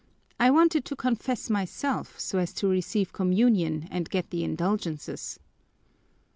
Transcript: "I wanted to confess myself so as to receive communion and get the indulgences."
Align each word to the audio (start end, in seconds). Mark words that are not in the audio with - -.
"I 0.39 0.49
wanted 0.49 0.83
to 0.85 0.95
confess 0.95 1.47
myself 1.47 2.19
so 2.19 2.39
as 2.39 2.53
to 2.53 2.67
receive 2.67 3.13
communion 3.13 3.87
and 3.91 4.09
get 4.09 4.31
the 4.31 4.43
indulgences." 4.43 5.39